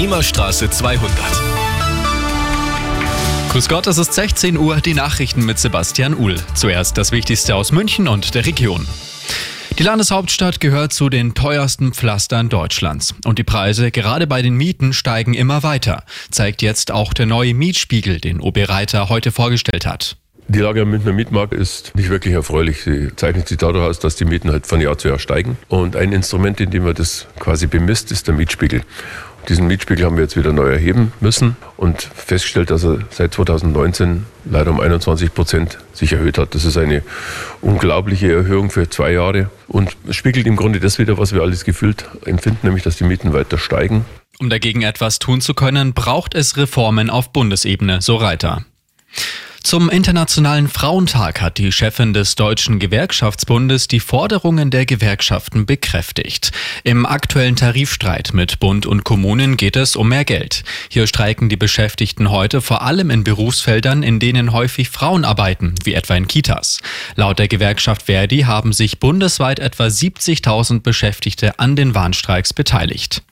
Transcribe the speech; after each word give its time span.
Riemerstraße 0.00 0.70
200. 0.70 1.10
Grüß 3.50 3.68
Gott, 3.68 3.86
es 3.86 3.98
ist 3.98 4.14
16 4.14 4.56
Uhr, 4.56 4.76
die 4.76 4.94
Nachrichten 4.94 5.44
mit 5.44 5.58
Sebastian 5.58 6.14
Uhl. 6.14 6.36
Zuerst 6.54 6.96
das 6.96 7.12
Wichtigste 7.12 7.54
aus 7.54 7.70
München 7.70 8.08
und 8.08 8.34
der 8.34 8.46
Region. 8.46 8.86
Die 9.78 9.82
Landeshauptstadt 9.82 10.58
gehört 10.58 10.94
zu 10.94 11.10
den 11.10 11.34
teuersten 11.34 11.92
Pflastern 11.92 12.48
Deutschlands. 12.48 13.14
Und 13.26 13.38
die 13.38 13.44
Preise 13.44 13.90
gerade 13.90 14.26
bei 14.26 14.40
den 14.40 14.54
Mieten 14.54 14.94
steigen 14.94 15.34
immer 15.34 15.62
weiter, 15.62 16.04
zeigt 16.30 16.62
jetzt 16.62 16.92
auch 16.92 17.12
der 17.12 17.26
neue 17.26 17.52
Mietspiegel, 17.52 18.20
den 18.20 18.40
OB 18.40 18.70
Reiter 18.70 19.10
heute 19.10 19.30
vorgestellt 19.30 19.84
hat. 19.84 20.16
Die 20.52 20.58
Lage 20.58 20.82
am 20.82 20.90
Münchner 20.90 21.12
Mietmarkt 21.12 21.52
ist 21.52 21.94
nicht 21.94 22.08
wirklich 22.08 22.34
erfreulich. 22.34 22.82
Sie 22.82 23.14
zeichnet 23.14 23.46
sich 23.46 23.58
dadurch 23.58 23.84
aus, 23.84 24.00
dass 24.00 24.16
die 24.16 24.24
Mieten 24.24 24.50
halt 24.50 24.66
von 24.66 24.80
Jahr 24.80 24.98
zu 24.98 25.06
Jahr 25.06 25.20
steigen. 25.20 25.56
Und 25.68 25.94
ein 25.94 26.10
Instrument, 26.10 26.58
in 26.58 26.70
dem 26.70 26.82
man 26.82 26.94
das 26.94 27.28
quasi 27.38 27.68
bemisst, 27.68 28.10
ist 28.10 28.26
der 28.26 28.34
Mietspiegel. 28.34 28.82
Diesen 29.48 29.66
Mietspiegel 29.66 30.04
haben 30.04 30.16
wir 30.16 30.22
jetzt 30.22 30.36
wieder 30.36 30.52
neu 30.52 30.70
erheben 30.70 31.12
müssen 31.20 31.56
und 31.76 32.02
festgestellt, 32.02 32.70
dass 32.70 32.84
er 32.84 32.98
seit 33.10 33.34
2019 33.34 34.26
leider 34.44 34.70
um 34.70 34.80
21 34.80 35.34
Prozent 35.34 35.78
sich 35.92 36.12
erhöht 36.12 36.38
hat. 36.38 36.54
Das 36.54 36.64
ist 36.64 36.76
eine 36.76 37.02
unglaubliche 37.60 38.32
Erhöhung 38.32 38.70
für 38.70 38.88
zwei 38.88 39.12
Jahre 39.12 39.50
und 39.66 39.96
spiegelt 40.10 40.46
im 40.46 40.56
Grunde 40.56 40.80
das 40.80 40.98
wieder, 40.98 41.18
was 41.18 41.32
wir 41.32 41.42
alles 41.42 41.64
gefühlt 41.64 42.04
empfinden, 42.24 42.60
nämlich 42.62 42.84
dass 42.84 42.96
die 42.96 43.04
Mieten 43.04 43.32
weiter 43.32 43.58
steigen. 43.58 44.04
Um 44.38 44.48
dagegen 44.48 44.82
etwas 44.82 45.18
tun 45.18 45.40
zu 45.40 45.52
können, 45.52 45.92
braucht 45.92 46.34
es 46.34 46.56
Reformen 46.56 47.10
auf 47.10 47.32
Bundesebene, 47.32 48.00
so 48.00 48.16
Reiter. 48.16 48.64
Zum 49.62 49.90
Internationalen 49.90 50.68
Frauentag 50.68 51.42
hat 51.42 51.58
die 51.58 51.70
Chefin 51.70 52.14
des 52.14 52.34
Deutschen 52.34 52.78
Gewerkschaftsbundes 52.78 53.88
die 53.88 54.00
Forderungen 54.00 54.70
der 54.70 54.86
Gewerkschaften 54.86 55.66
bekräftigt. 55.66 56.50
Im 56.82 57.04
aktuellen 57.04 57.56
Tarifstreit 57.56 58.32
mit 58.32 58.58
Bund 58.58 58.86
und 58.86 59.04
Kommunen 59.04 59.58
geht 59.58 59.76
es 59.76 59.96
um 59.96 60.08
mehr 60.08 60.24
Geld. 60.24 60.64
Hier 60.88 61.06
streiken 61.06 61.50
die 61.50 61.58
Beschäftigten 61.58 62.30
heute 62.30 62.62
vor 62.62 62.82
allem 62.82 63.10
in 63.10 63.22
Berufsfeldern, 63.22 64.02
in 64.02 64.18
denen 64.18 64.52
häufig 64.52 64.88
Frauen 64.88 65.24
arbeiten, 65.24 65.74
wie 65.84 65.94
etwa 65.94 66.16
in 66.16 66.26
Kitas. 66.26 66.78
Laut 67.14 67.38
der 67.38 67.48
Gewerkschaft 67.48 68.04
Verdi 68.06 68.40
haben 68.40 68.72
sich 68.72 68.98
bundesweit 68.98 69.58
etwa 69.58 69.84
70.000 69.84 70.80
Beschäftigte 70.80 71.58
an 71.58 71.76
den 71.76 71.94
Warnstreiks 71.94 72.54
beteiligt. 72.54 73.22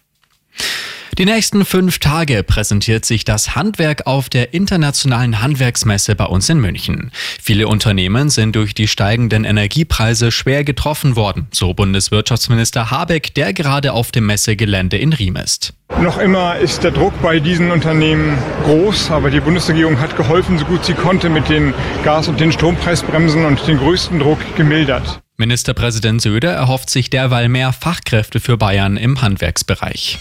Die 1.18 1.24
nächsten 1.24 1.64
fünf 1.64 1.98
Tage 1.98 2.44
präsentiert 2.44 3.04
sich 3.04 3.24
das 3.24 3.56
Handwerk 3.56 4.06
auf 4.06 4.28
der 4.28 4.54
Internationalen 4.54 5.42
Handwerksmesse 5.42 6.14
bei 6.14 6.26
uns 6.26 6.48
in 6.48 6.60
München. 6.60 7.10
Viele 7.42 7.66
Unternehmen 7.66 8.30
sind 8.30 8.54
durch 8.54 8.72
die 8.72 8.86
steigenden 8.86 9.42
Energiepreise 9.42 10.30
schwer 10.30 10.62
getroffen 10.62 11.16
worden, 11.16 11.48
so 11.50 11.74
Bundeswirtschaftsminister 11.74 12.92
Habeck, 12.92 13.34
der 13.34 13.52
gerade 13.52 13.94
auf 13.94 14.12
dem 14.12 14.26
Messegelände 14.26 14.96
in 14.96 15.12
Riem 15.12 15.34
ist. 15.34 15.74
Noch 16.00 16.18
immer 16.18 16.56
ist 16.58 16.84
der 16.84 16.92
Druck 16.92 17.20
bei 17.20 17.40
diesen 17.40 17.72
Unternehmen 17.72 18.38
groß, 18.62 19.10
aber 19.10 19.30
die 19.30 19.40
Bundesregierung 19.40 19.98
hat 19.98 20.16
geholfen, 20.16 20.56
so 20.56 20.66
gut 20.66 20.84
sie 20.84 20.94
konnte, 20.94 21.30
mit 21.30 21.48
den 21.48 21.74
Gas- 22.04 22.28
und 22.28 22.38
den 22.38 22.52
Strompreisbremsen 22.52 23.44
und 23.44 23.66
den 23.66 23.78
größten 23.78 24.20
Druck 24.20 24.38
gemildert. 24.54 25.20
Ministerpräsident 25.36 26.22
Söder 26.22 26.52
erhofft 26.52 26.90
sich 26.90 27.10
derweil 27.10 27.48
mehr 27.48 27.72
Fachkräfte 27.72 28.38
für 28.38 28.56
Bayern 28.56 28.96
im 28.96 29.20
Handwerksbereich. 29.20 30.20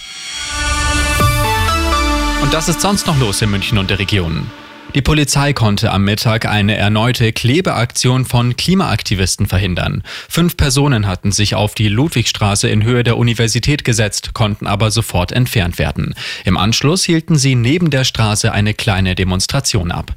Und 2.47 2.53
das 2.53 2.69
ist 2.69 2.79
sonst 2.79 3.05
noch 3.07 3.19
los 3.19 3.41
in 3.41 3.51
München 3.51 3.77
und 3.77 3.89
der 3.89 3.99
Region. 3.99 4.49
Die 4.95 5.01
Polizei 5.01 5.51
konnte 5.51 5.91
am 5.91 6.05
Mittag 6.05 6.45
eine 6.45 6.77
erneute 6.77 7.33
Klebeaktion 7.33 8.23
von 8.23 8.55
Klimaaktivisten 8.55 9.47
verhindern. 9.47 10.01
Fünf 10.29 10.55
Personen 10.55 11.07
hatten 11.07 11.33
sich 11.33 11.55
auf 11.55 11.75
die 11.75 11.89
Ludwigstraße 11.89 12.69
in 12.69 12.85
Höhe 12.85 13.03
der 13.03 13.17
Universität 13.17 13.83
gesetzt, 13.83 14.33
konnten 14.33 14.65
aber 14.65 14.91
sofort 14.91 15.33
entfernt 15.33 15.77
werden. 15.77 16.15
Im 16.45 16.55
Anschluss 16.55 17.03
hielten 17.03 17.35
sie 17.35 17.55
neben 17.55 17.89
der 17.89 18.05
Straße 18.05 18.49
eine 18.49 18.73
kleine 18.73 19.15
Demonstration 19.15 19.91
ab. 19.91 20.13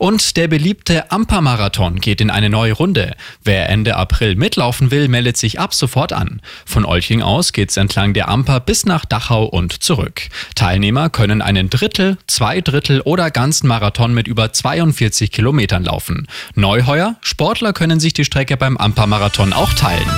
Und 0.00 0.38
der 0.38 0.48
beliebte 0.48 1.10
Amper-Marathon 1.12 2.00
geht 2.00 2.22
in 2.22 2.30
eine 2.30 2.48
neue 2.48 2.72
Runde. 2.72 3.14
Wer 3.44 3.68
Ende 3.68 3.96
April 3.96 4.34
mitlaufen 4.34 4.90
will, 4.90 5.08
meldet 5.08 5.36
sich 5.36 5.60
ab 5.60 5.74
sofort 5.74 6.14
an. 6.14 6.40
Von 6.64 6.86
Olching 6.86 7.20
aus 7.20 7.52
geht's 7.52 7.76
entlang 7.76 8.14
der 8.14 8.30
Amper 8.30 8.60
bis 8.60 8.86
nach 8.86 9.04
Dachau 9.04 9.44
und 9.44 9.82
zurück. 9.82 10.22
Teilnehmer 10.54 11.10
können 11.10 11.42
einen 11.42 11.68
Drittel, 11.68 12.16
zwei 12.26 12.62
Drittel 12.62 13.02
oder 13.02 13.30
ganzen 13.30 13.68
Marathon 13.68 14.14
mit 14.14 14.26
über 14.26 14.54
42 14.54 15.30
Kilometern 15.30 15.84
laufen. 15.84 16.28
Neuheuer, 16.54 17.16
Sportler 17.20 17.74
können 17.74 18.00
sich 18.00 18.14
die 18.14 18.24
Strecke 18.24 18.56
beim 18.56 18.78
Amper-Marathon 18.78 19.52
auch 19.52 19.74
teilen. 19.74 20.08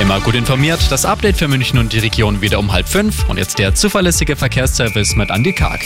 Immer 0.00 0.20
gut 0.20 0.36
informiert, 0.36 0.78
das 0.90 1.04
Update 1.04 1.36
für 1.36 1.48
München 1.48 1.80
und 1.80 1.92
die 1.92 1.98
Region 1.98 2.42
wieder 2.42 2.60
um 2.60 2.70
halb 2.70 2.86
fünf 2.86 3.28
und 3.28 3.38
jetzt 3.38 3.58
der 3.58 3.74
zuverlässige 3.74 4.36
Verkehrsservice 4.36 5.16
mit 5.16 5.30
Andy 5.30 5.52
Karg. 5.52 5.80